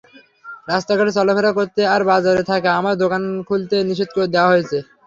[0.67, 4.77] রাস্তাঘাটে চলাফেরা করতে এবং বাজারে থাকা আমাদের দোকান খুলতে নিষেধ দেওয়া হয়েছে।